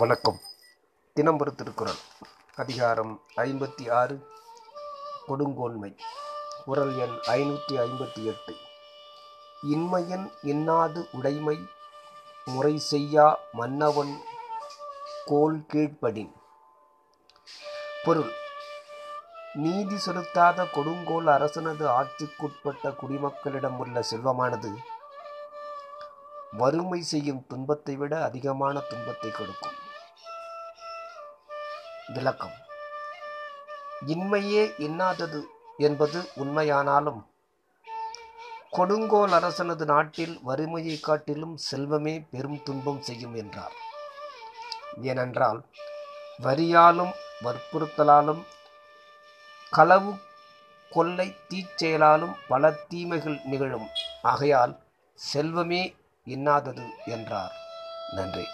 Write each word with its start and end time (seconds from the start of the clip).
வணக்கம். 0.00 0.40
தினம்பரு 1.16 1.54
திருக்குறள் 1.54 2.00
அதிகாரம் 2.56 3.20
ஐம்பத்தி 3.36 3.84
ஆறு 3.92 4.16
கொடுங்கோன்மை. 5.28 5.90
குரல் 6.64 6.92
எண் 6.98 7.16
ஐநூற்றி 7.36 7.74
ஐம்பத்தி 7.84 8.24
எட்டு. 8.24 8.54
இன்மையன் 9.62 10.26
இன்னாது 10.42 11.00
உடைமை? 11.12 11.56
முறை 12.44 12.78
செய்யா 12.90 13.26
மன்னவன் 13.52 14.14
கோல் 15.24 15.58
கீழ்ப்படின் 15.72 16.32
பொருள் 18.04 18.32
நீதி 19.54 19.98
செலுத்தாத 20.06 20.68
கொடுங்கோல் 20.76 21.26
அரசனது 21.26 21.86
ஆட்சிக்குட்பட்ட 21.98 22.94
குடிமக்களிடம் 23.02 23.76
உள்ள 23.84 24.04
செல்வமானது 24.10 24.72
வறுமை 26.52 27.02
செய்யும் 27.02 27.44
துன்பத்தை 27.48 27.96
விட 27.96 28.24
அதிகமான 28.24 28.80
துன்பத்தை 28.80 29.30
கொடுக்கும். 29.30 29.77
விளக்கம். 32.14 32.56
இன்மையே 34.06 34.62
இன்னாதது 34.78 35.42
என்பது 35.76 36.28
உண்மையானாலும் 36.36 37.26
கொடுங்கோல் 38.70 39.32
அரசனது 39.32 39.84
நாட்டில் 39.84 40.40
வறுமையை 40.42 41.00
காட்டிலும் 41.00 41.58
செல்வமே 41.70 42.26
பெரும் 42.30 42.62
துன்பம் 42.62 43.02
செய்யும் 43.02 43.34
என்றார். 43.34 43.72
ஏனென்றால் 45.02 45.64
வரியாலும் 46.42 47.12
வற்புறுத்தலாலும் 47.44 48.42
களவு 49.70 50.12
கொள்ளை 50.90 51.36
தீச்செயலாலும் 51.48 52.34
பல 52.48 52.70
தீமைகள் 52.70 53.40
நிகழும். 53.44 53.88
ஆகையால் 54.22 54.78
செல்வமே 55.34 55.94
இன்னாதது 56.26 56.86
என்றார். 57.06 57.52
நன்றி. 58.14 58.44